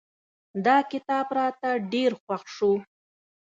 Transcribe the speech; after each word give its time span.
دا 0.65 0.77
کتاب 0.91 1.27
راته 1.39 1.69
ډېر 1.91 2.11
خوښ 2.21 2.43
شو. 2.55 2.73